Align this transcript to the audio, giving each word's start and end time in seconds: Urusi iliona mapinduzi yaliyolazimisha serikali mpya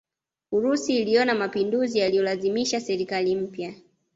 Urusi 0.51 0.97
iliona 0.97 1.35
mapinduzi 1.35 1.99
yaliyolazimisha 1.99 2.81
serikali 2.81 3.35
mpya 3.35 3.73